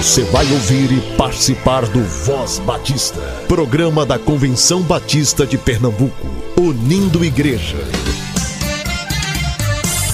Você 0.00 0.24
vai 0.24 0.50
ouvir 0.50 0.90
e 0.92 1.00
participar 1.14 1.84
do 1.84 2.02
Voz 2.02 2.58
Batista, 2.60 3.20
programa 3.46 4.06
da 4.06 4.18
Convenção 4.18 4.80
Batista 4.80 5.46
de 5.46 5.58
Pernambuco, 5.58 6.26
unindo 6.58 7.22
igreja. 7.22 7.76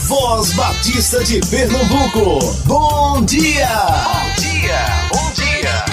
Voz 0.09 0.53
Batista 0.55 1.23
de 1.23 1.39
Pernambuco, 1.49 2.53
bom 2.67 3.25
dia! 3.25 3.69
Bom 3.79 4.41
dia, 4.41 4.87
bom 5.13 5.33
dia! 5.35 5.85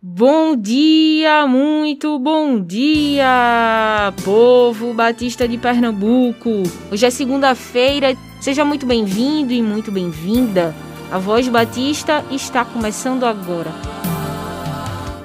Bom 0.00 0.56
dia, 0.56 1.46
muito 1.46 2.18
bom 2.18 2.58
dia, 2.58 4.14
povo 4.24 4.94
Batista 4.94 5.46
de 5.46 5.58
Pernambuco. 5.58 6.62
Hoje 6.90 7.04
é 7.04 7.10
segunda-feira, 7.10 8.16
seja 8.40 8.64
muito 8.64 8.86
bem-vindo 8.86 9.52
e 9.52 9.60
muito 9.60 9.92
bem-vinda 9.92 10.74
a 11.10 11.18
Voz 11.18 11.48
Batista 11.48 12.24
está 12.30 12.64
começando 12.64 13.24
agora. 13.24 13.70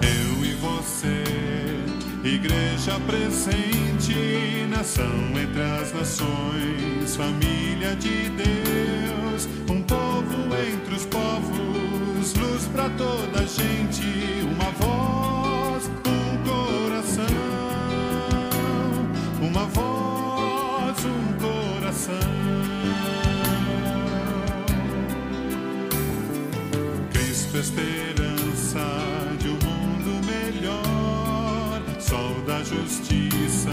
Eu 0.01 0.45
e 0.45 0.53
você, 0.55 1.23
igreja 2.23 2.99
presente, 3.07 4.67
nação 4.69 5.05
entre 5.41 5.61
as 5.61 5.93
nações, 5.93 7.15
família 7.15 7.95
de 7.95 8.29
Deus, 8.29 9.47
um 9.69 9.81
povo 9.81 10.55
entre 10.55 10.95
os 10.95 11.05
povos, 11.05 12.33
luz 12.35 12.67
para 12.67 12.89
toda 12.89 13.39
a 13.39 13.45
gente, 13.45 14.03
uma 14.43 14.71
voz, 14.71 15.89
um 16.05 16.37
coração, 16.47 17.25
uma 19.41 19.65
voz, 19.65 21.05
um 21.05 21.33
coração. 21.39 22.40
Esperança 27.61 28.79
de 29.39 29.49
um 29.49 29.53
mundo 29.53 30.25
melhor. 30.25 31.81
Sol 31.99 32.41
da 32.47 32.63
justiça 32.63 33.71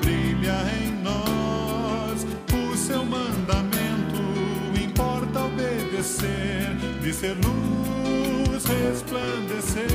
brilha 0.00 0.56
em 0.80 0.92
nós. 1.02 2.24
O 2.54 2.76
seu 2.76 3.04
mandamento 3.04 4.22
importa 4.80 5.40
obedecer, 5.40 6.76
de 7.02 7.12
ser 7.12 7.36
luz 7.44 8.64
resplandecer, 8.64 9.88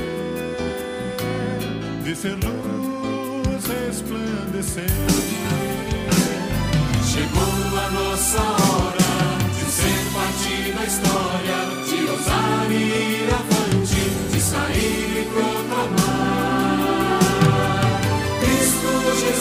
de 2.04 2.14
ser 2.14 2.36
luz 2.44 3.66
resplandecer. 3.66 4.84
Chegou 7.02 7.78
a 7.78 7.90
nossa 7.92 8.42
hora 8.42 8.85
história 10.86 11.56
ousar 12.10 12.70
ir 12.70 13.28
avante, 13.32 14.02
de 14.32 14.40
sair 14.40 15.20
e 15.20 15.24
proclamar. 15.32 17.18
Cristo 18.40 18.90
Jesus 19.20 19.35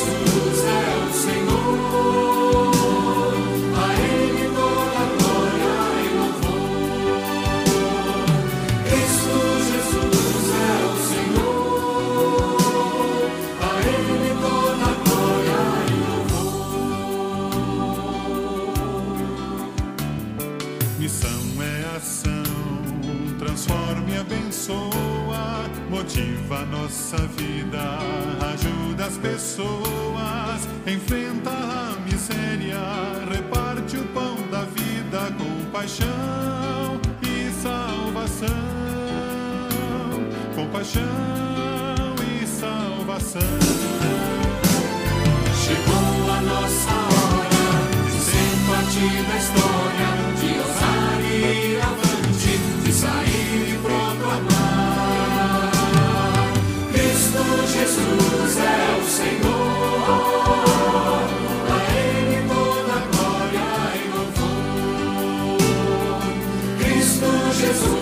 Jesus 67.65 67.94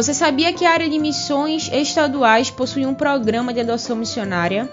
Você 0.00 0.14
sabia 0.14 0.50
que 0.50 0.64
a 0.64 0.72
área 0.72 0.88
de 0.88 0.98
missões 0.98 1.68
estaduais 1.70 2.50
possui 2.50 2.86
um 2.86 2.94
programa 2.94 3.52
de 3.52 3.60
adoção 3.60 3.94
missionária? 3.94 4.66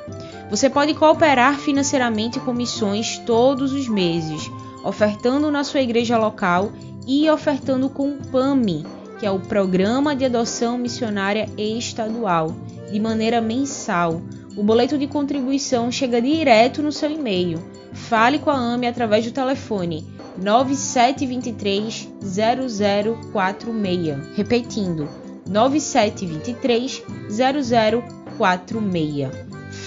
Você 0.50 0.70
pode 0.70 0.94
cooperar 0.94 1.60
financeiramente 1.60 2.40
com 2.40 2.54
missões 2.54 3.18
todos 3.26 3.74
os 3.74 3.90
meses, 3.90 4.50
ofertando 4.86 5.52
na 5.52 5.66
sua 5.66 5.82
igreja 5.82 6.18
local 6.18 6.72
e 7.06 7.30
ofertando 7.30 7.90
com 7.90 8.12
o 8.12 8.28
PAMI, 8.32 8.86
que 9.20 9.26
é 9.26 9.30
o 9.30 9.38
Programa 9.38 10.16
de 10.16 10.24
Adoção 10.24 10.78
Missionária 10.78 11.50
Estadual, 11.58 12.56
de 12.90 12.98
maneira 12.98 13.42
mensal. 13.42 14.22
O 14.56 14.64
boleto 14.64 14.98
de 14.98 15.08
contribuição 15.08 15.92
chega 15.92 16.22
direto 16.22 16.82
no 16.82 16.94
seu 16.94 17.12
e-mail. 17.12 17.62
Fale 17.92 18.40
com 18.40 18.50
a 18.50 18.56
AME 18.56 18.88
através 18.88 19.26
do 19.26 19.32
telefone 19.34 20.08
9723 20.38 22.10
0046. 22.22 24.36
Repetindo, 24.36 25.08
9723 25.48 27.04
0046. 27.30 29.30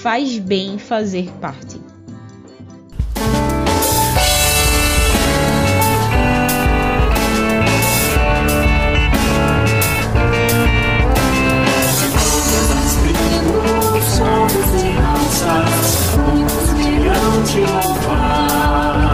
Faz 0.03 0.39
bem 0.39 0.79
fazer 0.79 1.31
parte. 1.41 1.79
muitos 16.17 16.73
virão 16.75 17.43
te 17.45 17.61
louvar. 17.61 19.10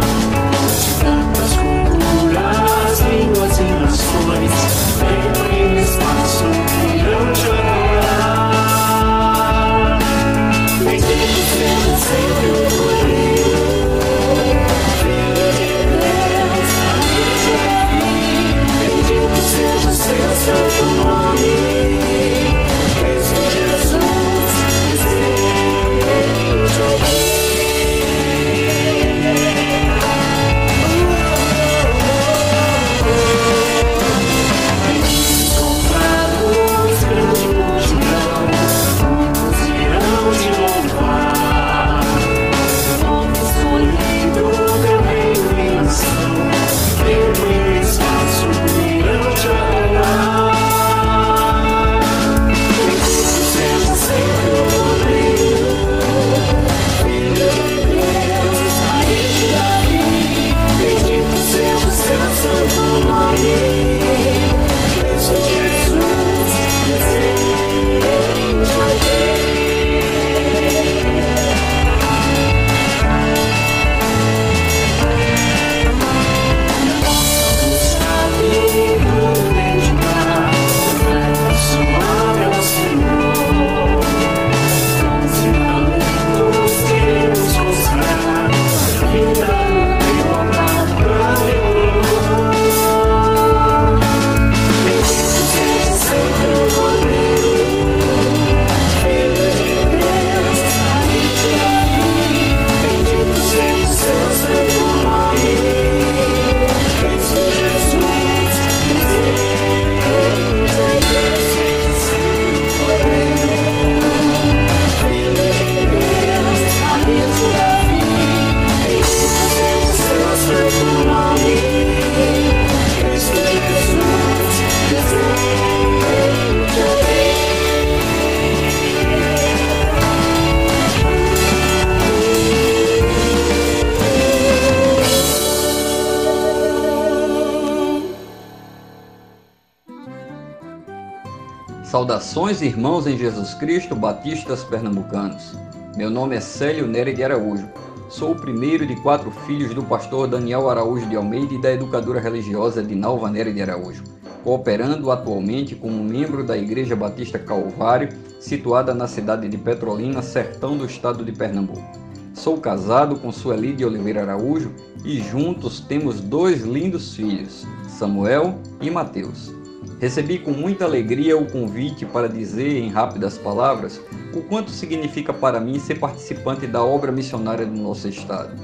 Saudações, 141.87 142.63
irmãos 142.63 143.07
em 143.07 143.17
Jesus 143.17 143.55
Cristo, 143.55 143.95
batistas 143.95 144.65
pernambucanos. 144.65 145.57
Meu 145.97 146.11
nome 146.11 146.35
é 146.35 146.41
Célio 146.41 146.85
Nery 146.85 147.15
de 147.15 147.23
Araújo. 147.23 147.69
Sou 148.09 148.33
o 148.33 148.35
primeiro 148.35 148.85
de 148.85 148.97
quatro 148.97 149.31
filhos 149.47 149.73
do 149.73 149.85
pastor 149.85 150.27
Daniel 150.27 150.69
Araújo 150.69 151.07
de 151.07 151.15
Almeida 151.15 151.55
e 151.55 151.61
da 151.63 151.73
educadora 151.73 152.19
religiosa 152.19 152.83
de 152.83 152.93
Nalva 152.97 153.31
Nery 153.31 153.53
de 153.53 153.63
Araújo, 153.63 154.03
cooperando 154.43 155.13
atualmente 155.13 155.77
como 155.77 156.03
membro 156.03 156.43
da 156.43 156.59
Igreja 156.59 156.97
Batista 156.97 157.39
Calvário, 157.39 158.09
situada 158.41 158.93
na 158.93 159.07
cidade 159.07 159.49
de 159.49 159.57
Petrolina, 159.57 160.23
sertão 160.23 160.77
do 160.77 160.87
estado 160.87 161.25
de 161.25 161.31
Pernambuco. 161.31 161.89
Sou 162.35 162.59
casado 162.59 163.15
com 163.15 163.31
Sueli 163.31 163.73
de 163.73 163.85
Oliveira 163.85 164.23
Araújo 164.23 164.73
e 165.05 165.21
juntos 165.21 165.79
temos 165.79 166.21
dois 166.21 166.65
lindos 166.65 167.15
filhos, 167.15 167.65
Samuel 167.87 168.59
e 168.81 168.91
Mateus. 168.91 169.55
Recebi 170.01 170.39
com 170.39 170.51
muita 170.51 170.85
alegria 170.85 171.39
o 171.39 171.51
convite 171.51 172.05
para 172.05 172.29
dizer 172.29 172.79
em 172.79 172.91
rápidas 172.91 173.39
palavras 173.39 174.01
o 174.35 174.43
quanto 174.43 174.71
significa 174.71 175.33
para 175.33 175.61
mim 175.61 175.79
ser 175.79 175.99
participante 175.99 176.67
da 176.67 176.85
obra 176.85 177.11
missionária 177.11 177.65
do 177.65 177.81
nosso 177.81 178.09
estado. 178.09 178.55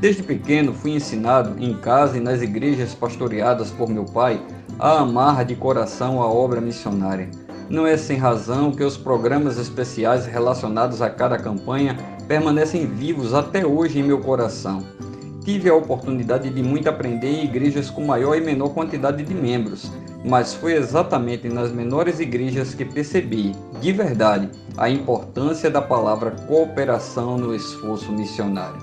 Desde 0.00 0.22
pequeno 0.22 0.72
fui 0.72 0.92
ensinado 0.92 1.62
em 1.62 1.76
casa 1.76 2.16
e 2.16 2.20
nas 2.20 2.40
igrejas 2.40 2.94
pastoreadas 2.94 3.70
por 3.70 3.88
meu 3.90 4.06
pai 4.06 4.40
a 4.78 5.00
amar 5.00 5.44
de 5.44 5.54
coração 5.54 6.22
a 6.22 6.26
obra 6.26 6.60
missionária. 6.60 7.28
Não 7.68 7.86
é 7.86 7.96
sem 7.96 8.16
razão 8.16 8.72
que 8.72 8.82
os 8.82 8.96
programas 8.96 9.58
especiais 9.58 10.24
relacionados 10.24 11.02
a 11.02 11.10
cada 11.10 11.38
campanha 11.38 11.96
permanecem 12.26 12.86
vivos 12.86 13.34
até 13.34 13.66
hoje 13.66 13.98
em 13.98 14.02
meu 14.02 14.20
coração. 14.20 14.82
Tive 15.44 15.68
a 15.68 15.74
oportunidade 15.74 16.48
de 16.48 16.62
muito 16.62 16.88
aprender 16.88 17.28
em 17.28 17.44
igrejas 17.44 17.90
com 17.90 18.04
maior 18.04 18.36
e 18.36 18.40
menor 18.40 18.70
quantidade 18.70 19.22
de 19.22 19.34
membros, 19.34 19.92
mas 20.24 20.54
foi 20.54 20.74
exatamente 20.74 21.48
nas 21.48 21.72
menores 21.72 22.20
igrejas 22.20 22.74
que 22.74 22.84
percebi, 22.84 23.52
de 23.80 23.92
verdade, 23.92 24.50
a 24.76 24.88
importância 24.88 25.70
da 25.70 25.80
palavra 25.80 26.32
cooperação 26.46 27.38
no 27.38 27.54
esforço 27.54 28.12
missionário. 28.12 28.78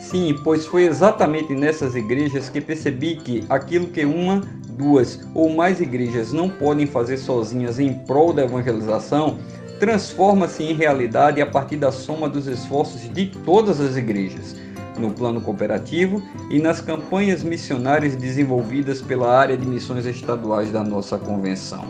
Sim, 0.00 0.36
pois 0.44 0.66
foi 0.66 0.84
exatamente 0.84 1.54
nessas 1.54 1.94
igrejas 1.94 2.48
que 2.48 2.60
percebi 2.60 3.16
que 3.16 3.44
aquilo 3.48 3.86
que 3.88 4.04
uma, 4.04 4.42
duas 4.68 5.20
ou 5.34 5.48
mais 5.50 5.80
igrejas 5.80 6.32
não 6.32 6.48
podem 6.48 6.86
fazer 6.86 7.16
sozinhas 7.16 7.80
em 7.80 7.92
prol 7.92 8.32
da 8.32 8.44
evangelização, 8.44 9.38
transforma-se 9.80 10.62
em 10.62 10.74
realidade 10.74 11.40
a 11.40 11.46
partir 11.46 11.76
da 11.76 11.90
soma 11.90 12.28
dos 12.28 12.46
esforços 12.46 13.00
de 13.12 13.26
todas 13.44 13.80
as 13.80 13.96
igrejas 13.96 14.65
no 14.98 15.10
plano 15.10 15.40
cooperativo 15.40 16.22
e 16.50 16.58
nas 16.58 16.80
campanhas 16.80 17.42
missionárias 17.42 18.16
desenvolvidas 18.16 19.00
pela 19.00 19.36
área 19.36 19.56
de 19.56 19.66
missões 19.66 20.06
estaduais 20.06 20.70
da 20.70 20.82
nossa 20.82 21.18
convenção. 21.18 21.84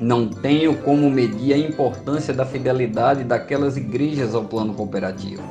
Não 0.00 0.28
tenho 0.28 0.74
como 0.78 1.10
medir 1.10 1.52
a 1.52 1.58
importância 1.58 2.32
da 2.32 2.46
fidelidade 2.46 3.22
daquelas 3.22 3.76
igrejas 3.76 4.34
ao 4.34 4.44
plano 4.44 4.72
cooperativo. 4.72 5.42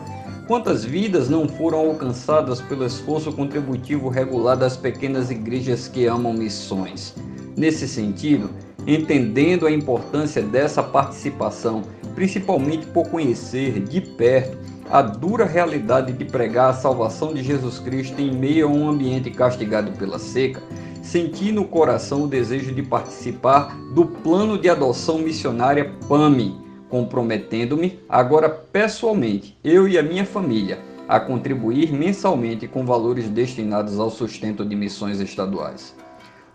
Quantas 0.47 0.83
vidas 0.83 1.29
não 1.29 1.47
foram 1.47 1.77
alcançadas 1.77 2.59
pelo 2.59 2.83
esforço 2.83 3.31
contributivo 3.31 4.09
regular 4.09 4.57
das 4.57 4.75
pequenas 4.75 5.29
igrejas 5.29 5.87
que 5.87 6.07
amam 6.07 6.33
missões? 6.33 7.13
Nesse 7.55 7.87
sentido, 7.87 8.49
entendendo 8.87 9.65
a 9.67 9.71
importância 9.71 10.41
dessa 10.41 10.81
participação, 10.81 11.83
principalmente 12.15 12.85
por 12.87 13.07
conhecer 13.09 13.79
de 13.79 14.01
perto 14.01 14.57
a 14.89 15.01
dura 15.03 15.45
realidade 15.45 16.11
de 16.13 16.25
pregar 16.25 16.71
a 16.71 16.73
salvação 16.73 17.33
de 17.33 17.43
Jesus 17.43 17.77
Cristo 17.77 18.19
em 18.19 18.33
meio 18.33 18.67
a 18.67 18.71
um 18.71 18.89
ambiente 18.89 19.29
castigado 19.29 19.91
pela 19.91 20.17
seca, 20.17 20.61
senti 21.03 21.51
no 21.51 21.65
coração 21.65 22.23
o 22.23 22.27
desejo 22.27 22.73
de 22.73 22.81
participar 22.81 23.75
do 23.93 24.05
plano 24.05 24.57
de 24.57 24.67
adoção 24.67 25.19
missionária 25.19 25.93
PAMI, 26.07 26.55
comprometendo-me 26.89 27.99
agora 28.09 28.49
pessoalmente, 28.49 29.55
eu 29.63 29.87
e 29.87 29.97
a 29.97 30.03
minha 30.03 30.25
família, 30.25 30.79
a 31.07 31.19
contribuir 31.19 31.91
mensalmente 31.91 32.67
com 32.67 32.83
valores 32.83 33.29
destinados 33.29 33.99
ao 33.99 34.09
sustento 34.09 34.65
de 34.65 34.75
missões 34.75 35.19
estaduais. 35.19 35.95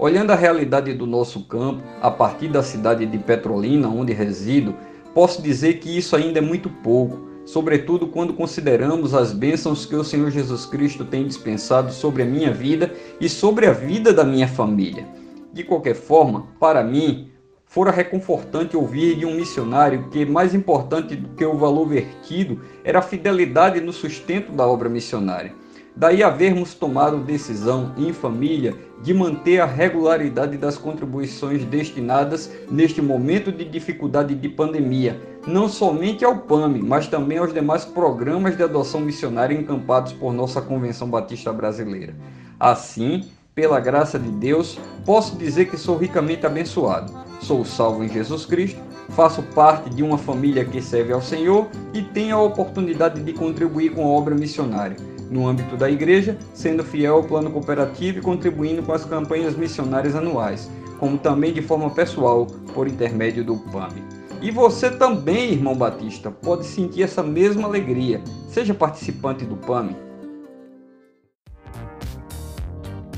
Olhando 0.04 0.32
a 0.32 0.36
realidade 0.36 0.92
do 0.92 1.06
nosso 1.06 1.44
campo, 1.44 1.82
a 2.02 2.10
partir 2.10 2.48
da 2.48 2.62
cidade 2.62 3.06
de 3.06 3.16
Petrolina, 3.16 3.88
onde 3.88 4.12
resido, 4.12 4.76
posso 5.14 5.40
dizer 5.40 5.78
que 5.78 5.96
isso 5.96 6.14
ainda 6.14 6.40
é 6.40 6.42
muito 6.42 6.68
pouco 6.68 7.32
sobretudo 7.46 8.08
quando 8.08 8.34
consideramos 8.34 9.14
as 9.14 9.32
bênçãos 9.32 9.86
que 9.86 9.96
o 9.96 10.04
Senhor 10.04 10.30
Jesus 10.30 10.66
Cristo 10.66 11.06
tem 11.06 11.26
dispensado 11.26 11.90
sobre 11.90 12.22
a 12.22 12.26
minha 12.26 12.52
vida 12.52 12.92
e 13.18 13.30
sobre 13.30 13.66
a 13.66 13.72
vida 13.72 14.12
da 14.12 14.24
minha 14.24 14.46
família. 14.46 15.08
De 15.50 15.64
qualquer 15.64 15.94
forma, 15.94 16.48
para 16.60 16.84
mim, 16.84 17.30
fora 17.64 17.90
reconfortante 17.90 18.76
ouvir 18.76 19.16
de 19.16 19.24
um 19.24 19.34
missionário 19.34 20.10
que 20.10 20.26
mais 20.26 20.54
importante 20.54 21.16
do 21.16 21.30
que 21.30 21.46
o 21.46 21.56
valor 21.56 21.88
vertido 21.88 22.60
era 22.84 22.98
a 22.98 23.02
fidelidade 23.02 23.80
no 23.80 23.92
sustento 23.92 24.52
da 24.52 24.66
obra 24.66 24.90
missionária. 24.90 25.63
Daí 25.96 26.24
havermos 26.24 26.74
tomado 26.74 27.18
decisão 27.18 27.92
em 27.96 28.12
família 28.12 28.74
de 29.00 29.14
manter 29.14 29.60
a 29.60 29.66
regularidade 29.66 30.56
das 30.56 30.76
contribuições 30.76 31.64
destinadas 31.64 32.50
neste 32.68 33.00
momento 33.00 33.52
de 33.52 33.64
dificuldade 33.64 34.34
de 34.34 34.48
pandemia, 34.48 35.20
não 35.46 35.68
somente 35.68 36.24
ao 36.24 36.38
PAMI, 36.38 36.82
mas 36.82 37.06
também 37.06 37.38
aos 37.38 37.54
demais 37.54 37.84
programas 37.84 38.56
de 38.56 38.64
adoção 38.64 39.02
missionária 39.02 39.54
encampados 39.54 40.12
por 40.12 40.32
nossa 40.32 40.60
Convenção 40.60 41.08
Batista 41.08 41.52
Brasileira. 41.52 42.16
Assim, 42.58 43.28
pela 43.54 43.78
graça 43.78 44.18
de 44.18 44.30
Deus, 44.30 44.76
posso 45.04 45.36
dizer 45.36 45.66
que 45.66 45.76
sou 45.76 45.96
ricamente 45.96 46.44
abençoado. 46.44 47.12
Sou 47.40 47.64
salvo 47.64 48.02
em 48.02 48.08
Jesus 48.08 48.44
Cristo, 48.44 48.80
faço 49.10 49.44
parte 49.54 49.90
de 49.90 50.02
uma 50.02 50.18
família 50.18 50.64
que 50.64 50.82
serve 50.82 51.12
ao 51.12 51.22
Senhor 51.22 51.68
e 51.92 52.02
tenho 52.02 52.36
a 52.36 52.42
oportunidade 52.42 53.22
de 53.22 53.32
contribuir 53.32 53.90
com 53.90 54.02
a 54.02 54.08
obra 54.08 54.34
missionária 54.34 55.13
no 55.34 55.48
âmbito 55.48 55.76
da 55.76 55.90
igreja, 55.90 56.38
sendo 56.54 56.84
fiel 56.84 57.16
ao 57.16 57.24
plano 57.24 57.50
cooperativo 57.50 58.18
e 58.18 58.22
contribuindo 58.22 58.84
com 58.84 58.92
as 58.92 59.04
campanhas 59.04 59.56
missionárias 59.56 60.14
anuais, 60.14 60.70
como 61.00 61.18
também 61.18 61.52
de 61.52 61.60
forma 61.60 61.90
pessoal 61.90 62.46
por 62.72 62.86
intermédio 62.86 63.44
do 63.44 63.56
PAMI. 63.56 64.00
E 64.40 64.52
você 64.52 64.90
também, 64.90 65.54
irmão 65.54 65.74
Batista, 65.74 66.30
pode 66.30 66.64
sentir 66.66 67.02
essa 67.02 67.20
mesma 67.20 67.66
alegria. 67.66 68.22
Seja 68.48 68.72
participante 68.72 69.44
do 69.44 69.56
PAMI. 69.56 69.96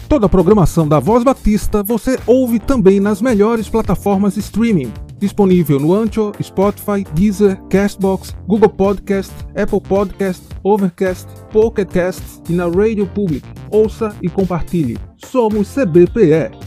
Toda 0.08 0.25
a 0.25 0.28
programação 0.28 0.88
da 0.88 0.99
Voz 0.99 1.23
Batista 1.23 1.82
você 1.82 2.18
ouve 2.26 2.58
também 2.58 2.99
nas 2.99 3.20
melhores 3.20 3.68
plataformas 3.68 4.35
de 4.35 4.40
streaming 4.40 4.90
disponível 5.18 5.80
no 5.80 5.94
Anchor, 5.94 6.32
Spotify, 6.40 7.04
Deezer, 7.14 7.56
Castbox, 7.68 8.35
Google 8.46 8.68
Podcast, 8.68 9.32
Apple 9.56 9.80
Podcast, 9.80 10.42
Overcast, 10.62 11.28
Pocket 11.52 11.88
Cast 11.90 12.23
e 12.49 12.52
na 12.52 12.66
Radio 12.66 13.06
Public. 13.06 13.46
Ouça 13.70 14.14
e 14.23 14.28
compartilhe. 14.28 14.99
Somos 15.16 15.68
CBPE. 15.68 16.65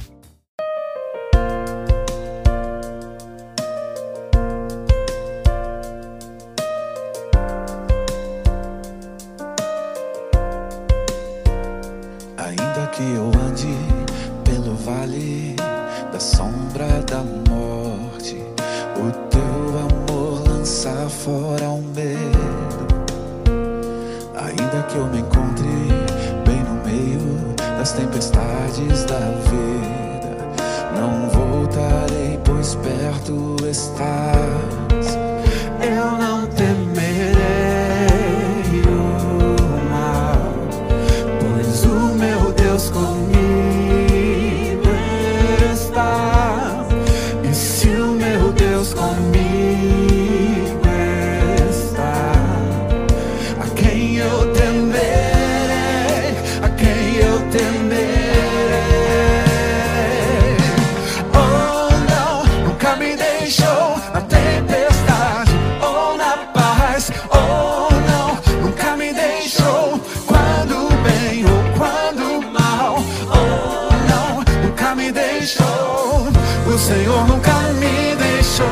amor 77.20 77.28
nunca 77.28 77.54
me 77.80 78.16
deixou. 78.16 78.66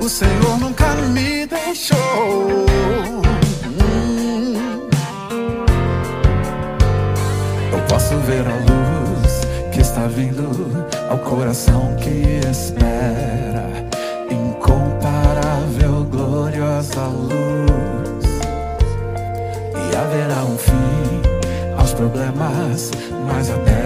O 0.00 0.08
Senhor 0.08 0.58
nunca 0.60 0.94
me 0.94 1.46
deixou. 1.46 2.66
Hum. 3.80 4.88
Eu 7.72 7.78
posso 7.88 8.16
ver 8.18 8.44
a 8.46 8.54
luz 8.54 9.40
que 9.72 9.80
está 9.80 10.06
vindo 10.06 10.86
ao 11.08 11.18
coração 11.18 11.96
que 11.96 12.40
espera. 12.50 13.66
Incomparável, 14.30 16.04
gloriosa 16.10 17.06
luz. 17.06 18.24
E 19.74 19.96
haverá 19.96 20.44
um 20.44 20.58
fim 20.58 21.22
aos 21.78 21.92
problemas, 21.94 22.90
mas 23.26 23.50
até 23.50 23.81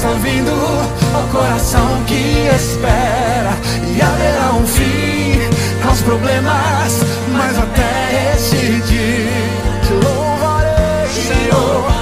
está 0.00 0.12
vindo 0.14 0.50
ao 1.14 1.28
coração 1.28 2.02
que 2.06 2.48
espera 2.56 3.52
e 3.94 4.00
haverá 4.00 4.54
um 4.54 4.66
fim 4.66 5.38
aos 5.86 6.00
problemas, 6.00 7.02
mas 7.36 7.58
até 7.58 8.32
esse 8.34 8.80
dia 8.80 9.28
te 9.86 9.92
louvarei, 9.92 11.06
Senhor. 11.06 11.99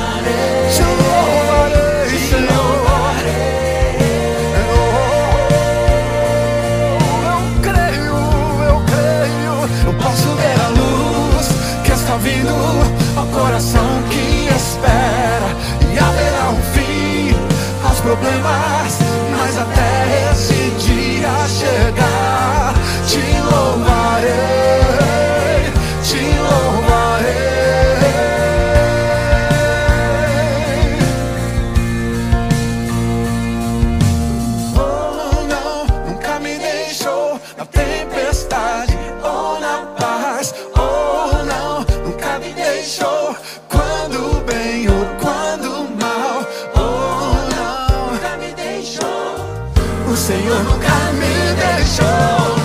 Deixou 42.78 43.37
quando 43.68 44.44
bem 44.47 44.88
ou 44.88 45.04
quando 45.20 45.90
mal. 46.00 46.47
Oh 46.76 47.50
não, 47.52 48.12
nunca 48.12 48.37
me 48.37 48.52
deixou. 48.52 50.12
O 50.12 50.16
Senhor 50.16 50.62
nunca 50.62 51.12
me 51.14 51.54
deixou. 51.56 52.58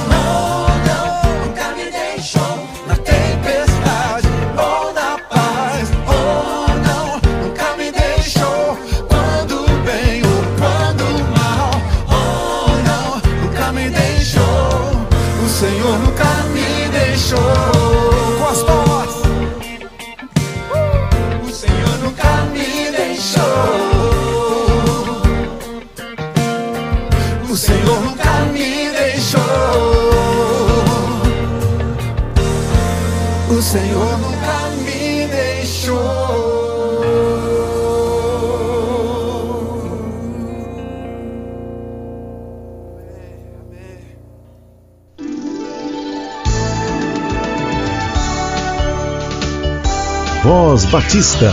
Voz 50.44 50.84
Batista. 50.92 51.52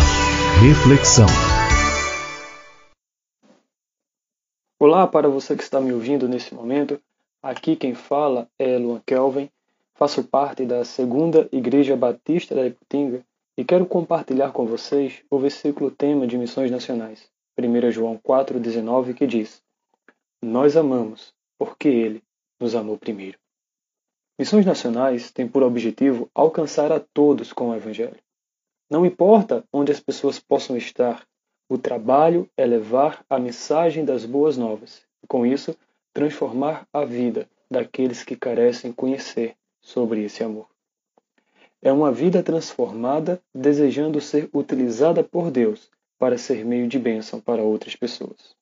Reflexão. 0.61 1.28
Olá 4.80 5.06
para 5.06 5.28
você 5.28 5.56
que 5.56 5.62
está 5.62 5.80
me 5.80 5.92
ouvindo 5.92 6.28
nesse 6.28 6.52
momento. 6.52 7.00
Aqui 7.40 7.76
quem 7.76 7.94
fala 7.94 8.49
é 8.59 8.76
Luan 8.78 9.00
Kelvin. 9.06 9.49
Faço 9.94 10.25
parte 10.25 10.66
da 10.66 10.85
Segunda 10.85 11.49
Igreja 11.52 11.97
Batista 11.97 12.52
da 12.56 12.66
Iputinga 12.66 13.25
e 13.56 13.64
quero 13.64 13.87
compartilhar 13.87 14.50
com 14.50 14.66
vocês 14.66 15.23
o 15.30 15.38
versículo 15.38 15.92
tema 15.92 16.26
de 16.26 16.37
Missões 16.37 16.73
Nacionais, 16.73 17.30
1 17.56 17.92
João 17.92 18.18
4,19, 18.18 19.14
que 19.14 19.25
diz: 19.25 19.62
Nós 20.42 20.76
amamos 20.76 21.32
porque 21.56 21.87
Ele 21.87 22.25
nos 22.59 22.75
amou 22.75 22.99
primeiro. 22.99 23.38
Missões 24.37 24.66
Nacionais 24.66 25.30
têm 25.30 25.47
por 25.47 25.62
objetivo 25.62 26.28
alcançar 26.35 26.90
a 26.90 26.99
todos 26.99 27.52
com 27.52 27.70
o 27.70 27.75
Evangelho. 27.76 28.18
Não 28.90 29.06
importa 29.06 29.64
onde 29.73 29.92
as 29.92 30.00
pessoas 30.00 30.40
possam 30.40 30.76
estar, 30.76 31.25
o 31.68 31.78
trabalho 31.78 32.50
é 32.56 32.66
levar 32.66 33.25
a 33.30 33.38
mensagem 33.38 34.04
das 34.04 34.25
boas 34.26 34.56
novas 34.56 35.02
e, 35.23 35.28
com 35.28 35.47
isso, 35.47 35.76
transformar 36.12 36.88
a 36.92 37.04
vida 37.04 37.49
daqueles 37.70 38.25
que 38.25 38.35
carecem 38.35 38.92
conhecer 38.92 39.54
sobre 39.80 40.25
esse 40.25 40.42
amor. 40.42 40.66
É 41.80 41.92
uma 41.92 42.11
vida 42.11 42.42
transformada 42.42 43.40
desejando 43.54 44.20
ser 44.20 44.50
utilizada 44.52 45.23
por 45.23 45.52
Deus 45.52 45.88
para 46.18 46.37
ser 46.37 46.64
meio 46.64 46.88
de 46.88 46.99
bênção 46.99 47.40
para 47.40 47.62
outras 47.62 47.94
pessoas. 47.94 48.56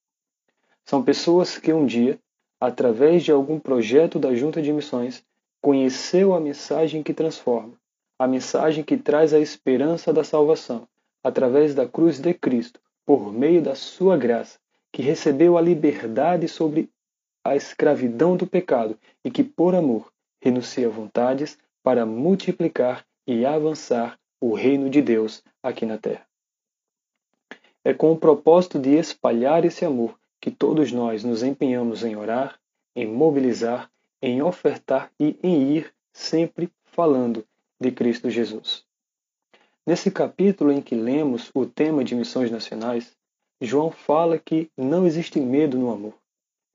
São 0.85 1.02
pessoas 1.02 1.58
que 1.58 1.73
um 1.73 1.87
dia, 1.87 2.18
através 2.61 3.25
de 3.25 3.32
algum 3.32 3.58
projeto 3.58 4.18
da 4.18 4.35
Junta 4.35 4.61
de 4.61 4.73
Missões, 4.73 5.25
conheceu 5.61 6.35
a 6.35 6.40
mensagem 6.40 7.02
que 7.02 7.14
transforma, 7.14 7.75
a 8.18 8.26
mensagem 8.26 8.82
que 8.82 8.96
traz 8.96 9.32
a 9.32 9.38
esperança 9.38 10.12
da 10.12 10.25
salvação, 10.25 10.88
através 11.22 11.75
da 11.75 11.87
cruz 11.87 12.18
de 12.18 12.34
Cristo, 12.34 12.80
por 13.06 13.32
meio 13.32 13.62
da 13.62 13.75
sua 13.75 14.16
graça, 14.16 14.58
que 14.92 15.02
recebeu 15.02 15.56
a 15.56 15.60
liberdade 15.60 16.48
sobre 16.48 16.90
a 17.44 17.54
escravidão 17.54 18.37
do 18.37 18.46
pecado 18.46 18.98
e 19.25 19.30
que, 19.30 19.44
por 19.44 19.75
amor, 19.75 20.12
renuncia 20.40 20.88
vontades 20.88 21.56
para 21.82 22.04
multiplicar 22.04 23.06
e 23.26 23.46
avançar 23.46 24.18
o 24.40 24.52
reino 24.52 24.90
de 24.90 25.00
Deus 25.00 25.42
aqui 25.62 25.87
na 25.87 25.96
terra. 25.96 26.26
É 27.84 27.94
com 27.94 28.12
o 28.12 28.18
propósito 28.18 28.78
de 28.78 28.90
espalhar 28.90 29.64
esse 29.64 29.84
amor 29.84 30.18
que 30.40 30.50
todos 30.50 30.92
nós 30.92 31.25
nos 31.25 31.42
empenhamos 31.42 32.04
em 32.04 32.16
orar, 32.16 32.58
em 32.94 33.06
mobilizar, 33.06 33.90
em 34.20 34.42
ofertar 34.42 35.10
e 35.18 35.38
em 35.42 35.76
ir 35.76 35.92
sempre 36.12 36.70
falando 36.84 37.44
de 37.80 37.90
Cristo 37.90 38.28
Jesus. 38.28 38.85
Nesse 39.87 40.11
capítulo 40.11 40.70
em 40.70 40.82
que 40.82 40.94
lemos 40.94 41.50
o 41.54 41.64
tema 41.64 42.04
de 42.04 42.14
missões 42.14 42.50
nacionais, 42.50 43.16
João 43.61 43.90
fala 43.90 44.38
que 44.38 44.70
não 44.76 45.06
existe 45.06 45.40
medo 45.40 45.78
no 45.78 45.90
amor. 45.90 46.14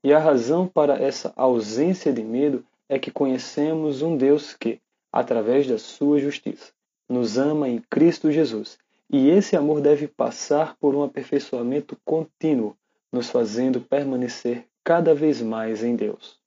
E 0.02 0.12
a 0.12 0.18
razão 0.18 0.66
para 0.66 1.02
essa 1.02 1.32
ausência 1.36 2.12
de 2.12 2.22
medo 2.22 2.64
é 2.88 2.98
que 2.98 3.10
conhecemos 3.10 4.02
um 4.02 4.16
Deus 4.16 4.54
que, 4.54 4.80
através 5.12 5.66
da 5.66 5.78
sua 5.78 6.18
justiça, 6.18 6.72
nos 7.08 7.38
ama 7.38 7.68
em 7.68 7.78
Cristo 7.90 8.30
Jesus. 8.30 8.78
E 9.10 9.28
esse 9.28 9.56
amor 9.56 9.80
deve 9.80 10.08
passar 10.08 10.76
por 10.76 10.94
um 10.94 11.02
aperfeiçoamento 11.02 11.96
contínuo, 12.04 12.76
nos 13.12 13.30
fazendo 13.30 13.80
permanecer 13.80 14.66
cada 14.82 15.14
vez 15.14 15.40
mais 15.40 15.84
em 15.84 15.94
Deus. 15.94 16.38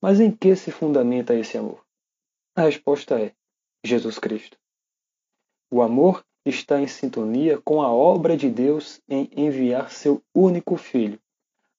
Mas 0.00 0.20
em 0.20 0.30
que 0.30 0.54
se 0.54 0.70
fundamenta 0.70 1.34
esse 1.34 1.58
amor? 1.58 1.84
A 2.54 2.62
resposta 2.62 3.20
é 3.20 3.32
Jesus 3.84 4.18
Cristo. 4.18 4.56
O 5.70 5.82
amor 5.82 6.24
está 6.44 6.80
em 6.80 6.86
sintonia 6.86 7.60
com 7.62 7.82
a 7.82 7.92
obra 7.92 8.36
de 8.36 8.48
Deus 8.48 9.00
em 9.08 9.28
enviar 9.36 9.90
seu 9.90 10.22
único 10.34 10.76
Filho, 10.76 11.18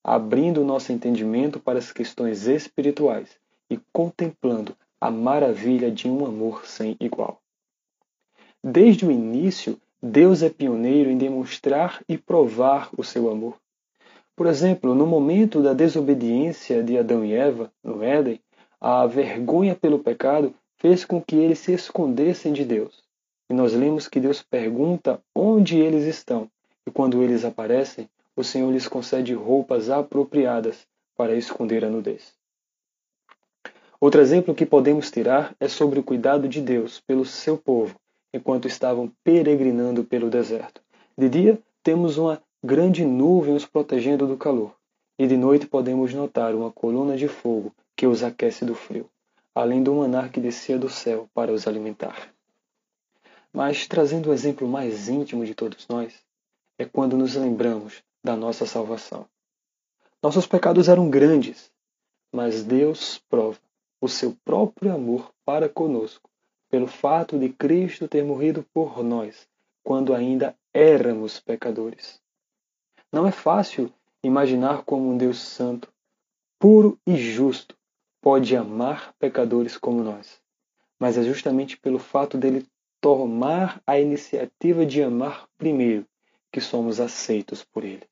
abrindo 0.04 0.64
nosso 0.64 0.92
entendimento 0.92 1.60
para 1.60 1.80
as 1.80 1.92
questões 1.92 2.48
espirituais 2.48 3.30
e 3.70 3.80
contemplando 3.92 4.76
a 5.02 5.10
maravilha 5.10 5.92
de 5.92 6.08
um 6.10 6.26
amor 6.26 6.66
sem 6.66 6.96
igual. 7.00 7.42
Desde 8.64 9.06
o 9.06 9.12
início, 9.12 9.80
Deus 10.02 10.42
é 10.42 10.50
pioneiro 10.50 11.10
em 11.10 11.18
demonstrar 11.18 12.04
e 12.08 12.18
provar 12.18 12.90
o 12.98 13.04
seu 13.04 13.30
amor. 13.30 13.58
Por 14.36 14.48
exemplo, 14.48 14.96
no 14.96 15.06
momento 15.06 15.62
da 15.62 15.74
desobediência 15.74 16.82
de 16.82 16.98
Adão 16.98 17.26
e 17.26 17.34
Eva, 17.34 17.72
no 17.84 18.02
Éden, 18.02 18.42
a 18.80 19.06
vergonha 19.06 19.76
pelo 19.76 20.00
pecado 20.00 20.54
fez 20.80 21.06
com 21.06 21.22
que 21.22 21.36
eles 21.36 21.60
se 21.60 21.74
escondessem 21.74 22.54
de 22.54 22.66
Deus. 22.66 23.04
E 23.50 23.54
nós 23.54 23.74
lemos 23.74 24.08
que 24.08 24.20
Deus 24.20 24.42
pergunta 24.42 25.22
onde 25.36 25.78
eles 25.78 26.06
estão, 26.06 26.50
e 26.86 26.92
quando 26.92 27.22
eles 27.22 27.44
aparecem, 27.44 28.10
o 28.36 28.44
Senhor 28.44 28.72
lhes 28.72 28.88
concede 28.88 29.34
roupas 29.34 29.90
apropriadas 29.90 30.88
para 31.16 31.36
esconder 31.36 31.84
a 31.84 31.90
nudez. 31.90 32.34
Outro 34.00 34.22
exemplo 34.22 34.56
que 34.56 34.66
podemos 34.66 35.12
tirar 35.12 35.54
é 35.60 35.68
sobre 35.68 36.00
o 36.00 36.04
cuidado 36.04 36.48
de 36.48 36.62
Deus 36.62 37.02
pelo 37.02 37.26
seu 37.26 37.58
povo 37.58 38.00
enquanto 38.34 38.68
estavam 38.68 39.12
peregrinando 39.24 40.06
pelo 40.06 40.30
deserto. 40.30 40.82
De 41.18 41.28
dia, 41.28 41.60
temos 41.84 42.18
uma 42.18 42.42
grande 42.64 43.04
nuvem 43.04 43.56
os 43.56 43.66
protegendo 43.66 44.26
do 44.26 44.38
calor, 44.38 44.74
e 45.18 45.28
de 45.28 45.36
noite 45.36 45.68
podemos 45.68 46.14
notar 46.14 46.56
uma 46.56 46.72
coluna 46.72 47.18
de 47.18 47.28
fogo 47.28 47.74
que 47.96 48.08
os 48.08 48.24
aquece 48.24 48.64
do 48.64 48.76
frio, 48.76 49.10
além 49.60 49.84
do 49.84 49.94
maná 49.94 50.30
que 50.30 50.40
descia 50.40 50.78
do 50.78 50.90
céu 50.90 51.30
para 51.34 51.52
os 51.52 51.68
alimentar. 51.68 52.34
Mas 53.52 53.88
trazendo 53.88 54.30
o 54.30 54.34
exemplo 54.34 54.68
mais 54.68 55.10
íntimo 55.10 55.46
de 55.46 55.54
todos 55.54 55.88
nós, 55.88 56.24
é 56.78 56.86
quando 56.86 57.18
nos 57.18 57.36
lembramos 57.36 58.04
da 58.24 58.36
nossa 58.36 58.66
salvação. 58.66 59.26
Nossos 60.22 60.46
pecados 60.46 60.88
eram 60.88 61.10
grandes, 61.10 61.72
mas 62.32 62.64
Deus 62.64 63.20
prova 63.30 63.60
o 64.02 64.08
seu 64.08 64.36
próprio 64.46 64.94
amor 64.94 65.32
para 65.44 65.68
conosco 65.68 66.30
pelo 66.70 66.88
fato 66.88 67.38
de 67.38 67.50
Cristo 67.50 68.08
ter 68.08 68.24
morrido 68.24 68.64
por 68.74 69.04
nós, 69.04 69.48
quando 69.84 70.14
ainda 70.14 70.56
éramos 70.74 71.40
pecadores. 71.40 72.22
Não 73.12 73.26
é 73.26 73.32
fácil 73.32 73.92
imaginar 74.24 74.84
como 74.84 75.10
um 75.10 75.18
Deus 75.18 75.40
santo, 75.40 75.92
puro 76.60 77.00
e 77.08 77.16
justo, 77.18 77.76
pode 78.22 78.56
amar 78.56 79.14
pecadores 79.20 79.78
como 79.78 80.04
nós. 80.04 80.42
Mas 81.00 81.18
é 81.18 81.24
justamente 81.24 81.78
pelo 81.78 82.00
fato 82.00 82.38
dele 82.38 82.66
tomar 83.02 83.82
a 83.88 84.00
iniciativa 84.00 84.86
de 84.86 85.02
amar 85.02 85.48
primeiro 85.58 86.06
que 86.52 86.60
somos 86.60 87.00
aceitos 87.00 87.64
por 87.64 87.84
ele. 87.84 88.04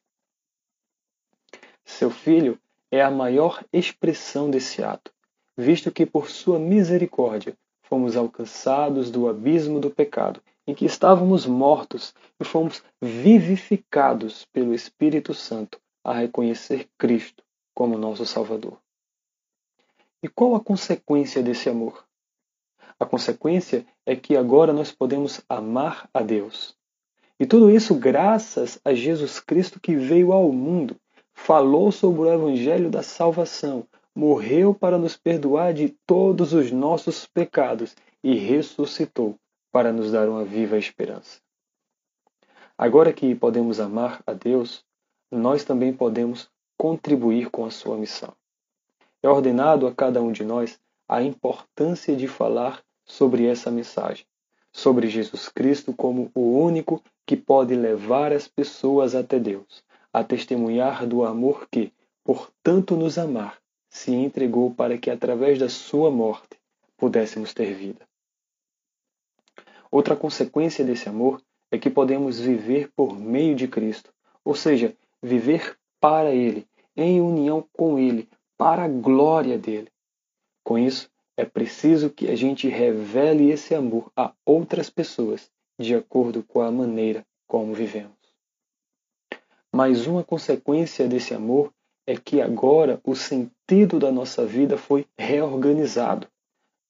Seu 1.83 2.09
filho 2.09 2.59
é 2.91 3.01
a 3.01 3.11
maior 3.11 3.63
expressão 3.71 4.49
desse 4.49 4.83
ato, 4.83 5.11
visto 5.57 5.91
que 5.91 6.05
por 6.05 6.29
sua 6.29 6.59
misericórdia 6.59 7.57
fomos 7.81 8.15
alcançados 8.15 9.09
do 9.09 9.27
abismo 9.27 9.79
do 9.79 9.89
pecado, 9.89 10.41
em 10.65 10.75
que 10.75 10.85
estávamos 10.85 11.45
mortos 11.45 12.13
e 12.39 12.43
fomos 12.43 12.83
vivificados 13.01 14.45
pelo 14.51 14.73
Espírito 14.73 15.33
Santo 15.33 15.79
a 16.03 16.13
reconhecer 16.13 16.87
Cristo 16.97 17.43
como 17.73 17.97
nosso 17.97 18.25
Salvador. 18.25 18.77
E 20.21 20.27
qual 20.27 20.55
a 20.55 20.59
consequência 20.59 21.43
desse 21.43 21.69
amor? 21.69 22.03
A 22.99 23.05
consequência 23.05 23.85
é 24.05 24.15
que 24.15 24.35
agora 24.35 24.73
nós 24.73 24.91
podemos 24.91 25.41
amar 25.47 26.09
a 26.13 26.21
Deus. 26.21 26.75
E 27.39 27.45
tudo 27.45 27.69
isso 27.69 27.93
graças 27.93 28.79
a 28.83 28.93
Jesus 28.93 29.39
Cristo 29.39 29.79
que 29.79 29.95
veio 29.95 30.31
ao 30.31 30.51
mundo, 30.51 30.95
falou 31.33 31.91
sobre 31.91 32.21
o 32.21 32.33
Evangelho 32.33 32.89
da 32.89 33.03
salvação, 33.03 33.85
morreu 34.15 34.73
para 34.73 34.97
nos 34.97 35.15
perdoar 35.15 35.73
de 35.75 35.89
todos 36.07 36.53
os 36.53 36.71
nossos 36.71 37.27
pecados 37.27 37.95
e 38.23 38.33
ressuscitou 38.33 39.35
para 39.71 39.93
nos 39.93 40.11
dar 40.11 40.27
uma 40.27 40.43
viva 40.43 40.77
esperança. 40.77 41.39
Agora 42.75 43.13
que 43.13 43.35
podemos 43.35 43.79
amar 43.79 44.23
a 44.25 44.33
Deus, 44.33 44.83
nós 45.31 45.63
também 45.63 45.93
podemos 45.93 46.49
contribuir 46.75 47.51
com 47.51 47.65
a 47.65 47.69
sua 47.69 47.95
missão. 47.97 48.33
É 49.27 49.29
ordenado 49.29 49.85
a 49.87 49.93
cada 49.93 50.21
um 50.21 50.31
de 50.31 50.45
nós 50.45 50.79
a 51.05 51.21
importância 51.21 52.15
de 52.15 52.29
falar 52.29 52.81
sobre 53.03 53.45
essa 53.45 53.69
mensagem, 53.69 54.25
sobre 54.71 55.09
Jesus 55.09 55.49
Cristo 55.49 55.93
como 55.93 56.31
o 56.33 56.57
único 56.57 57.03
que 57.25 57.35
pode 57.35 57.75
levar 57.75 58.31
as 58.31 58.47
pessoas 58.47 59.15
até 59.15 59.37
Deus, 59.37 59.83
a 60.13 60.23
testemunhar 60.23 61.05
do 61.05 61.25
amor 61.25 61.67
que, 61.69 61.91
por 62.23 62.49
tanto 62.63 62.95
nos 62.95 63.17
amar, 63.17 63.57
se 63.89 64.13
entregou 64.13 64.73
para 64.73 64.97
que 64.97 65.09
através 65.09 65.59
da 65.59 65.67
sua 65.67 66.09
morte 66.09 66.57
pudéssemos 66.95 67.53
ter 67.53 67.73
vida. 67.73 68.07
Outra 69.91 70.15
consequência 70.15 70.85
desse 70.85 71.09
amor 71.09 71.41
é 71.69 71.77
que 71.77 71.89
podemos 71.89 72.39
viver 72.39 72.89
por 72.95 73.19
meio 73.19 73.55
de 73.57 73.67
Cristo, 73.67 74.09
ou 74.45 74.55
seja, 74.55 74.95
viver 75.21 75.77
para 75.99 76.33
Ele, 76.33 76.65
em 76.95 77.19
união 77.19 77.67
com 77.73 77.99
Ele, 77.99 78.29
para 78.57 78.83
a 78.83 78.87
glória 78.87 79.57
dele. 79.57 79.89
Com 80.63 80.77
isso, 80.77 81.09
é 81.37 81.45
preciso 81.45 82.09
que 82.09 82.27
a 82.27 82.35
gente 82.35 82.67
revele 82.67 83.51
esse 83.51 83.75
amor 83.75 84.11
a 84.15 84.33
outras 84.45 84.89
pessoas 84.89 85.49
de 85.79 85.93
acordo 85.93 86.43
com 86.43 86.61
a 86.61 86.71
maneira 86.71 87.25
como 87.45 87.73
vivemos. 87.73 88.17
Mais 89.71 90.07
uma 90.07 90.23
consequência 90.23 91.07
desse 91.07 91.33
amor 91.33 91.71
é 92.07 92.15
que 92.15 92.41
agora 92.41 92.99
o 93.03 93.15
sentido 93.15 93.99
da 93.99 94.11
nossa 94.11 94.45
vida 94.45 94.77
foi 94.77 95.05
reorganizado. 95.17 96.27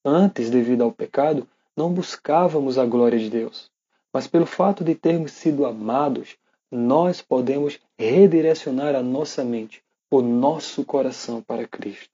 Antes, 0.04 0.48
devido 0.48 0.82
ao 0.82 0.92
pecado, 0.92 1.46
não 1.76 1.92
buscávamos 1.92 2.78
a 2.78 2.86
glória 2.86 3.18
de 3.18 3.28
Deus. 3.28 3.70
Mas 4.12 4.26
pelo 4.26 4.46
fato 4.46 4.82
de 4.82 4.94
termos 4.94 5.32
sido 5.32 5.66
amados, 5.66 6.36
nós 6.70 7.20
podemos 7.20 7.78
redirecionar 7.98 8.94
a 8.94 9.02
nossa 9.02 9.44
mente, 9.44 9.82
o 10.10 10.22
nosso 10.22 10.84
coração 10.84 11.42
para 11.42 11.66
Cristo. 11.66 12.10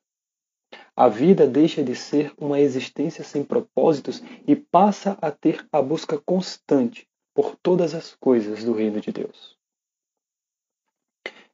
A 0.96 1.08
vida 1.08 1.46
deixa 1.46 1.82
de 1.82 1.94
ser 1.94 2.32
uma 2.38 2.60
existência 2.60 3.24
sem 3.24 3.44
propósitos 3.44 4.22
e 4.46 4.54
passa 4.54 5.18
a 5.20 5.30
ter 5.30 5.66
a 5.72 5.82
busca 5.82 6.18
constante 6.18 7.08
por 7.32 7.56
todas 7.56 7.94
as 7.94 8.14
coisas 8.14 8.62
do 8.64 8.72
reino 8.72 9.00
de 9.00 9.10
Deus. 9.10 9.56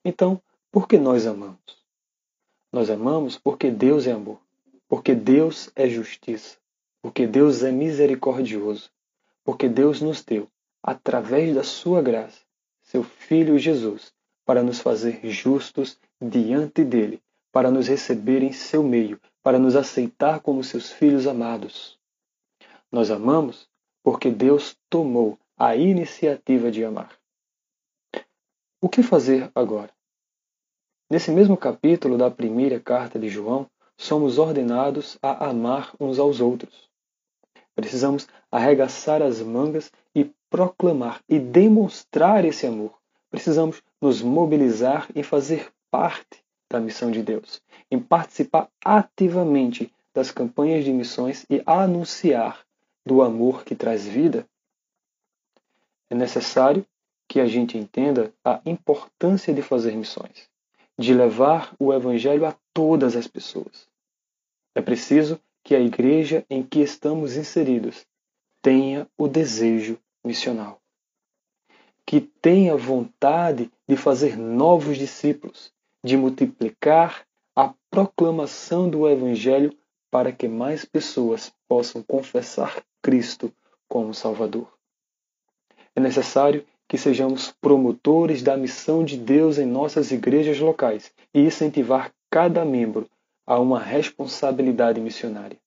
Então, 0.04 0.42
por 0.70 0.86
que 0.86 0.98
nós 0.98 1.26
amamos? 1.26 1.58
Nós 2.72 2.90
amamos 2.90 3.36
porque 3.36 3.70
Deus 3.70 4.06
é 4.06 4.12
amor, 4.12 4.40
porque 4.88 5.14
Deus 5.14 5.70
é 5.74 5.88
justiça, 5.88 6.58
porque 7.02 7.26
Deus 7.26 7.62
é 7.62 7.72
misericordioso, 7.72 8.90
porque 9.44 9.68
Deus 9.68 10.00
nos 10.00 10.22
deu, 10.22 10.48
através 10.82 11.54
da 11.54 11.64
sua 11.64 12.00
graça, 12.00 12.40
seu 12.82 13.02
Filho 13.02 13.58
Jesus, 13.58 14.14
para 14.44 14.62
nos 14.62 14.80
fazer 14.80 15.20
justos 15.28 15.98
diante 16.20 16.84
dele, 16.84 17.22
para 17.52 17.70
nos 17.70 17.88
receber 17.88 18.42
em 18.42 18.52
seu 18.52 18.82
meio, 18.82 19.20
para 19.42 19.58
nos 19.58 19.76
aceitar 19.76 20.40
como 20.40 20.62
seus 20.62 20.90
filhos 20.90 21.26
amados. 21.26 21.98
Nós 22.90 23.10
amamos 23.10 23.68
porque 24.02 24.30
Deus 24.30 24.76
tomou 24.88 25.38
a 25.56 25.76
iniciativa 25.76 26.70
de 26.70 26.84
amar. 26.84 27.12
O 28.80 28.88
que 28.88 29.02
fazer 29.02 29.50
agora? 29.54 29.92
Nesse 31.10 31.30
mesmo 31.30 31.56
capítulo 31.56 32.16
da 32.16 32.30
primeira 32.30 32.80
carta 32.80 33.18
de 33.18 33.28
João, 33.28 33.68
somos 33.96 34.38
ordenados 34.38 35.18
a 35.20 35.48
amar 35.48 35.92
uns 36.00 36.18
aos 36.18 36.40
outros. 36.40 36.88
Precisamos 37.74 38.26
arregaçar 38.50 39.22
as 39.22 39.40
mangas 39.40 39.92
e 40.14 40.30
proclamar 40.48 41.22
e 41.28 41.38
demonstrar 41.38 42.44
esse 42.44 42.66
amor. 42.66 42.99
Precisamos 43.30 43.82
nos 44.00 44.20
mobilizar 44.20 45.08
e 45.14 45.22
fazer 45.22 45.70
parte 45.90 46.42
da 46.68 46.80
missão 46.80 47.10
de 47.10 47.22
Deus, 47.22 47.62
em 47.90 47.98
participar 47.98 48.68
ativamente 48.84 49.92
das 50.12 50.30
campanhas 50.30 50.84
de 50.84 50.92
missões 50.92 51.46
e 51.48 51.62
anunciar 51.64 52.64
do 53.06 53.22
amor 53.22 53.64
que 53.64 53.74
traz 53.74 54.06
vida. 54.06 54.46
É 56.08 56.14
necessário 56.14 56.84
que 57.28 57.40
a 57.40 57.46
gente 57.46 57.78
entenda 57.78 58.32
a 58.44 58.60
importância 58.66 59.54
de 59.54 59.62
fazer 59.62 59.94
missões 59.96 60.50
de 61.00 61.14
levar 61.14 61.74
o 61.78 61.94
Evangelho 61.94 62.44
a 62.44 62.54
todas 62.74 63.16
as 63.16 63.26
pessoas. 63.26 63.88
É 64.74 64.82
preciso 64.82 65.40
que 65.64 65.74
a 65.74 65.80
igreja 65.80 66.44
em 66.50 66.62
que 66.62 66.80
estamos 66.80 67.36
inseridos 67.36 68.06
tenha 68.60 69.08
o 69.16 69.26
desejo 69.26 69.98
missional, 70.22 70.79
que 72.10 72.20
tenha 72.20 72.76
vontade 72.76 73.70
de 73.88 73.96
fazer 73.96 74.36
novos 74.36 74.98
discípulos, 74.98 75.72
de 76.02 76.16
multiplicar 76.16 77.24
a 77.54 77.72
proclamação 77.88 78.90
do 78.90 79.08
Evangelho 79.08 79.72
para 80.10 80.32
que 80.32 80.48
mais 80.48 80.84
pessoas 80.84 81.52
possam 81.68 82.02
confessar 82.02 82.82
Cristo 83.00 83.52
como 83.88 84.12
Salvador. 84.12 84.66
É 85.94 86.00
necessário 86.00 86.66
que 86.88 86.98
sejamos 86.98 87.54
promotores 87.60 88.42
da 88.42 88.56
missão 88.56 89.04
de 89.04 89.16
Deus 89.16 89.56
em 89.56 89.64
nossas 89.64 90.10
igrejas 90.10 90.58
locais 90.58 91.12
e 91.32 91.42
incentivar 91.42 92.12
cada 92.28 92.64
membro 92.64 93.08
a 93.46 93.56
uma 93.56 93.78
responsabilidade 93.78 95.00
missionária. 95.00 95.58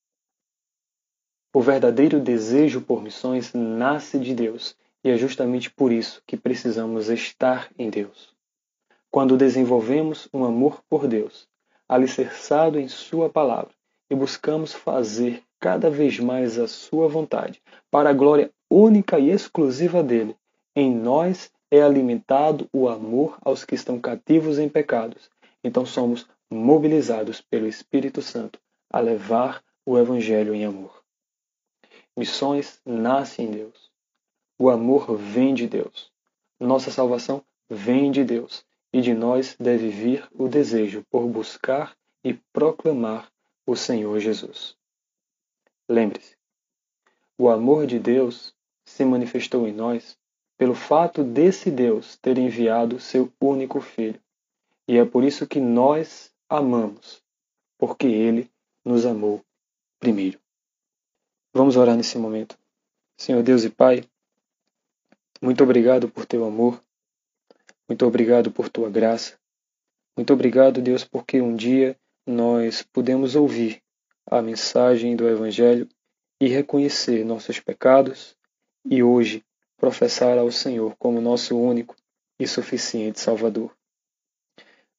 O 1.54 1.62
verdadeiro 1.62 2.20
desejo 2.20 2.82
por 2.82 3.02
missões 3.02 3.54
nasce 3.54 4.20
de 4.20 4.36
Deus 4.36 4.76
e 5.04 5.10
é 5.10 5.18
justamente 5.18 5.70
por 5.70 5.92
isso 5.92 6.22
que 6.26 6.38
precisamos 6.38 7.10
estar 7.10 7.70
em 7.78 7.90
Deus. 7.90 8.34
Quando 9.12 9.38
desenvolvemos 9.38 10.28
um 10.34 10.44
amor 10.44 10.82
por 10.90 11.08
Deus, 11.08 11.48
alicerçado 11.88 12.80
em 12.80 12.88
Sua 12.88 13.30
palavra, 13.30 13.74
e 14.10 14.16
buscamos 14.16 14.74
fazer 14.74 15.44
cada 15.60 15.90
vez 15.90 16.20
mais 16.20 16.58
a 16.58 16.68
Sua 16.68 17.08
vontade, 17.08 17.62
para 17.92 18.10
a 18.10 18.14
glória 18.14 18.52
única 18.70 19.20
e 19.20 19.30
exclusiva 19.30 20.02
dele, 20.02 20.36
em 20.76 20.94
nós 20.94 21.52
é 21.70 21.82
alimentado 21.82 22.68
o 22.74 22.88
amor 22.88 23.38
aos 23.42 23.64
que 23.64 23.76
estão 23.76 24.00
cativos 24.00 24.58
em 24.60 24.70
pecados. 24.70 25.30
Então 25.64 25.86
somos 25.86 26.28
mobilizados 26.52 27.42
pelo 27.42 27.68
Espírito 27.68 28.22
Santo 28.22 28.60
a 28.92 29.00
levar 29.00 29.64
o 29.86 29.98
Evangelho 29.98 30.54
em 30.54 30.66
amor. 30.66 31.04
Missões 32.16 32.80
nascem 32.86 33.48
em 33.48 33.52
Deus. 33.52 33.93
O 34.64 34.70
amor 34.70 35.18
vem 35.18 35.54
de 35.54 35.68
Deus. 35.68 36.10
Nossa 36.58 36.90
salvação 36.90 37.44
vem 37.70 38.10
de 38.14 38.24
Deus. 38.24 38.66
E 38.94 39.02
de 39.02 39.14
nós 39.14 39.58
deve 39.60 39.90
vir 39.90 40.26
o 40.32 40.48
desejo 40.48 41.04
por 41.10 41.28
buscar 41.28 41.98
e 42.24 42.34
proclamar 42.54 43.30
o 43.68 43.76
Senhor 43.76 44.18
Jesus. 44.22 44.78
Lembre-se, 45.90 46.38
o 47.38 47.50
amor 47.50 47.86
de 47.86 48.00
Deus 48.00 48.56
se 48.86 49.04
manifestou 49.04 49.68
em 49.68 49.74
nós 49.74 50.18
pelo 50.58 50.74
fato 50.74 51.26
desse 51.26 51.70
Deus 51.70 52.16
ter 52.16 52.38
enviado 52.38 53.02
seu 53.02 53.30
único 53.42 53.82
Filho. 53.82 54.22
E 54.88 54.98
é 54.98 55.04
por 55.04 55.26
isso 55.26 55.46
que 55.46 55.60
nós 55.60 56.34
amamos, 56.48 57.22
porque 57.78 58.08
ele 58.08 58.50
nos 58.86 59.06
amou 59.06 59.44
primeiro. 60.00 60.40
Vamos 61.54 61.76
orar 61.76 61.98
nesse 61.98 62.18
momento. 62.18 62.58
Senhor 63.18 63.44
Deus 63.44 63.66
e 63.66 63.70
Pai, 63.70 64.06
muito 65.44 65.62
obrigado 65.62 66.08
por 66.08 66.26
teu 66.26 66.46
amor, 66.46 66.82
muito 67.86 68.06
obrigado 68.06 68.50
por 68.50 68.70
tua 68.70 68.90
graça, 68.90 69.38
muito 70.16 70.32
obrigado, 70.32 70.82
Deus, 70.82 71.04
porque 71.04 71.42
um 71.42 71.54
dia 71.54 71.98
nós 72.26 72.82
pudemos 72.82 73.36
ouvir 73.36 73.84
a 74.26 74.42
mensagem 74.42 75.18
do 75.18 75.28
Evangelho 75.28 75.90
e 76.40 76.48
reconhecer 76.48 77.26
nossos 77.26 77.60
pecados 77.60 78.38
e 78.86 79.04
hoje 79.04 79.44
professar 79.76 80.38
ao 80.38 80.50
Senhor 80.50 80.96
como 80.98 81.20
nosso 81.20 81.60
único 81.60 81.94
e 82.40 82.48
suficiente 82.48 83.20
Salvador. 83.20 83.76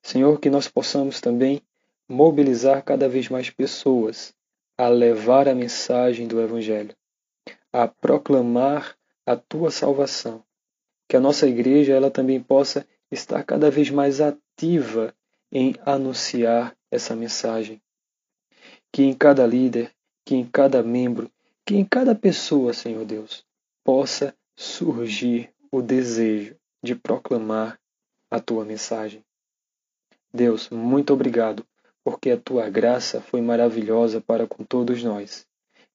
Senhor, 0.03 0.39
que 0.39 0.51
nós 0.51 0.69
possamos 0.69 1.23
também 1.23 1.63
mobilizar 2.07 2.85
cada 2.85 3.09
vez 3.09 3.31
mais 3.31 3.49
pessoas 3.49 4.35
a 4.77 4.89
levar 4.89 5.49
a 5.49 5.55
mensagem 5.55 6.29
do 6.29 6.39
Evangelho, 6.39 6.95
a 7.73 7.89
proclamar 7.89 8.95
a 9.27 9.37
tua 9.37 9.71
salvação. 9.71 10.45
Que 11.09 11.17
a 11.17 11.21
nossa 11.21 11.47
igreja 11.47 11.93
ela 11.93 12.11
também 12.11 12.41
possa 12.41 12.87
estar 13.11 13.43
cada 13.45 13.71
vez 13.71 13.91
mais 13.91 14.21
ativa 14.21 15.15
em 15.51 15.75
anunciar 15.85 16.77
essa 16.91 17.15
mensagem. 17.15 17.81
Que 18.93 19.03
em 19.03 19.15
cada 19.15 19.47
líder, 19.47 19.93
que 20.25 20.35
em 20.35 20.47
cada 20.47 20.83
membro, 20.83 21.31
que 21.65 21.77
em 21.77 21.85
cada 21.85 22.15
pessoa, 22.15 22.73
Senhor 22.73 23.05
Deus, 23.05 23.45
possa 23.83 24.35
surgir 24.57 25.51
o 25.71 25.83
desejo 25.83 26.57
de 26.83 26.95
proclamar 26.95 27.79
a 28.31 28.41
tua 28.41 28.65
mensagem. 28.65 29.25
Deus, 30.33 30.69
muito 30.71 31.13
obrigado, 31.13 31.65
porque 32.03 32.31
a 32.31 32.37
tua 32.37 32.69
graça 32.69 33.21
foi 33.21 33.41
maravilhosa 33.41 34.21
para 34.21 34.47
com 34.47 34.65
todos 34.65 35.03
nós, 35.03 35.47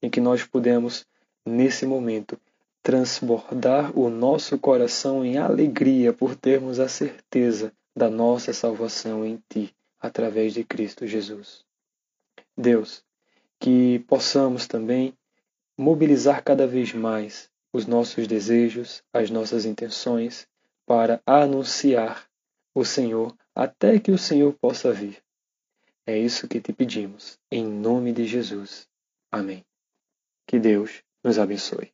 em 0.02 0.10
que 0.10 0.22
nós 0.22 0.44
pudemos, 0.44 1.06
nesse 1.46 1.86
momento, 1.86 2.40
transbordar 2.82 3.98
o 3.98 4.10
nosso 4.10 4.58
coração 4.58 5.24
em 5.24 5.38
alegria 5.38 6.14
por 6.14 6.36
termos 6.36 6.80
a 6.80 6.88
certeza 6.88 7.74
da 7.96 8.10
nossa 8.10 8.54
salvação 8.54 9.26
em 9.26 9.42
ti, 9.50 9.76
através 10.00 10.54
de 10.54 10.64
Cristo 10.64 11.06
Jesus. 11.06 11.66
Deus, 12.58 13.04
que 13.60 14.00
possamos 14.08 14.68
também 14.68 15.14
mobilizar 15.78 16.44
cada 16.44 16.66
vez 16.66 16.94
mais 16.94 17.50
os 17.72 17.86
nossos 17.86 18.28
desejos, 18.28 19.04
as 19.14 19.30
nossas 19.30 19.66
intenções, 19.66 20.48
para 20.86 21.22
anunciar 21.26 22.28
o 22.74 22.84
Senhor 22.84 23.36
até 23.54 24.00
que 24.00 24.12
o 24.12 24.18
Senhor 24.18 24.54
possa 24.54 24.92
vir. 24.92 25.22
É 26.06 26.18
isso 26.18 26.48
que 26.48 26.60
te 26.60 26.74
pedimos, 26.74 27.38
em 27.52 27.64
nome 27.64 28.12
de 28.12 28.26
Jesus. 28.26 28.88
Amém. 29.32 29.64
Que 30.48 30.58
Deus 30.58 31.04
nos 31.24 31.38
abençoe. 31.38 31.94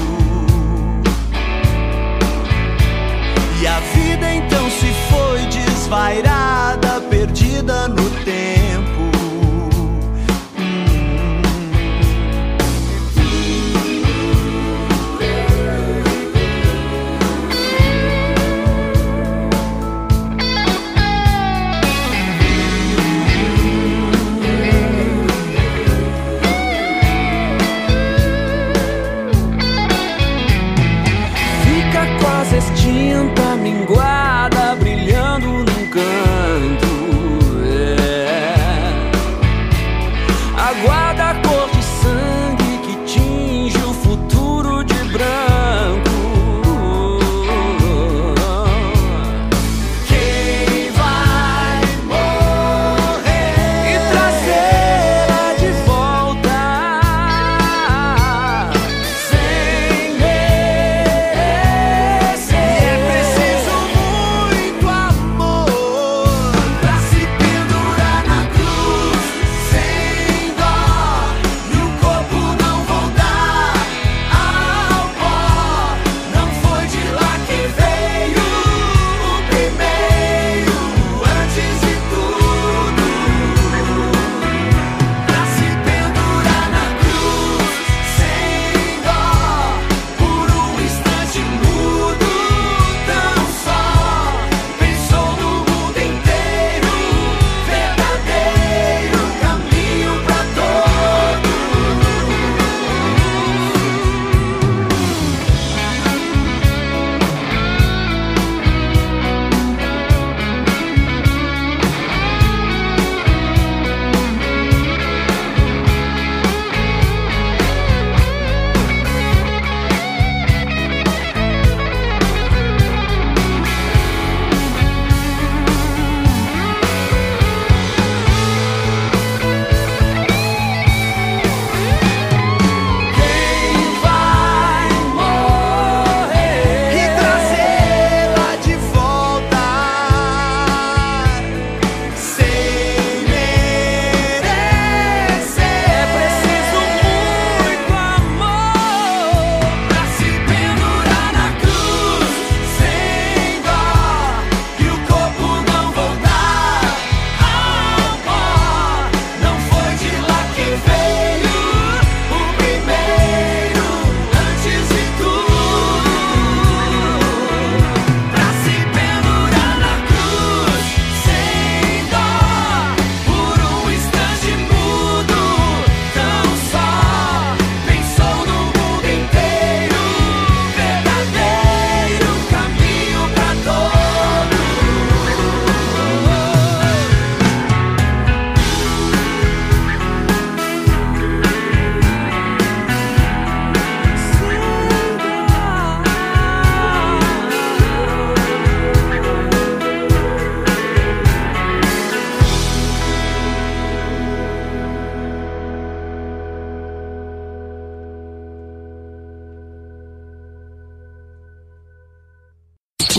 desvairada, 5.91 7.01
perdida 7.09 7.89
no 7.89 8.09
tempo. 8.23 8.60